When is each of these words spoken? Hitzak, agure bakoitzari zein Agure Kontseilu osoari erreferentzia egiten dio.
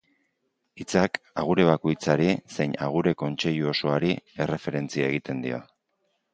Hitzak, 0.81 1.19
agure 1.41 1.65
bakoitzari 1.67 2.31
zein 2.57 2.75
Agure 2.87 3.15
Kontseilu 3.21 3.71
osoari 3.75 4.13
erreferentzia 4.47 5.15
egiten 5.15 5.49
dio. 5.49 5.65